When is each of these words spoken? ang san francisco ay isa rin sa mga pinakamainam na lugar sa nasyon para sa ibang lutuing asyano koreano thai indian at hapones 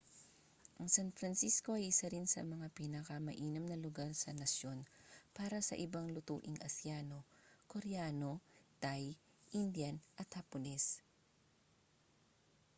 ang 0.81 0.89
san 0.95 1.09
francisco 1.17 1.69
ay 1.77 1.85
isa 1.93 2.07
rin 2.13 2.25
sa 2.29 2.41
mga 2.53 2.67
pinakamainam 2.79 3.65
na 3.69 3.77
lugar 3.85 4.09
sa 4.17 4.33
nasyon 4.41 4.79
para 5.37 5.57
sa 5.67 5.77
ibang 5.85 6.07
lutuing 6.15 6.57
asyano 6.67 7.19
koreano 7.71 8.31
thai 8.83 9.03
indian 9.59 9.97
at 10.21 10.29
hapones 10.41 10.85